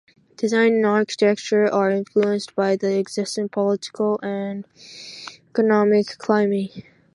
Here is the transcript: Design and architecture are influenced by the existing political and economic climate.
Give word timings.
Design 0.35 0.77
and 0.77 0.85
architecture 0.87 1.67
are 1.71 1.91
influenced 1.91 2.55
by 2.55 2.75
the 2.75 2.97
existing 2.97 3.49
political 3.49 4.19
and 4.23 4.65
economic 5.51 6.17
climate. 6.17 6.71